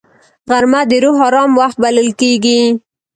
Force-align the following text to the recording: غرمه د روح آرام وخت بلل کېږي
غرمه 0.49 0.81
د 0.89 0.91
روح 1.03 1.17
آرام 1.27 1.51
وخت 1.59 1.77
بلل 1.83 2.09
کېږي 2.21 2.61